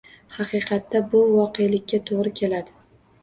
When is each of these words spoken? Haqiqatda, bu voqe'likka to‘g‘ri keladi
Haqiqatda, 0.35 1.01
bu 1.11 1.19
voqe'likka 1.33 1.99
to‘g‘ri 2.09 2.35
keladi 2.41 2.75